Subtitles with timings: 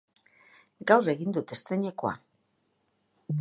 [0.91, 2.15] Gaur egin du estreinekoa.